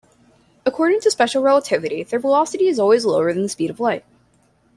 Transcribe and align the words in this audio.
According 0.65 1.01
to 1.01 1.11
special 1.11 1.43
relativity, 1.43 2.01
their 2.01 2.17
velocity 2.17 2.65
is 2.67 2.79
always 2.79 3.05
lower 3.05 3.31
than 3.31 3.43
the 3.43 3.49
speed 3.49 3.69
of 3.69 3.79
light. 3.79 4.03